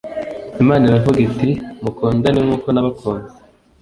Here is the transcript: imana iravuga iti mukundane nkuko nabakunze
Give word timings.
imana 0.61 0.83
iravuga 0.85 1.17
iti 1.27 1.49
mukundane 1.83 2.39
nkuko 2.45 2.67
nabakunze 2.71 3.31